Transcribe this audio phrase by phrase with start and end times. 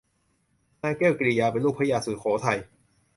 [0.81, 2.59] นางแก้วกิริยาเป็นลูกพระยาสุโขทัย